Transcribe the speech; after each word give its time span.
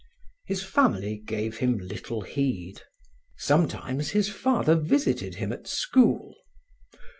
His 0.47 0.63
family 0.63 1.17
gave 1.23 1.59
him 1.59 1.77
little 1.77 2.21
heed. 2.21 2.81
Sometimes 3.37 4.09
his 4.09 4.29
father 4.29 4.73
visited 4.73 5.35
him 5.35 5.53
at 5.53 5.67
school. 5.67 6.33